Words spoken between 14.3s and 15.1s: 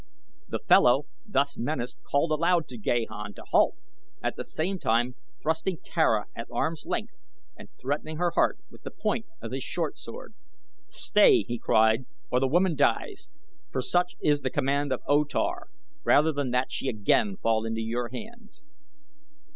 the command of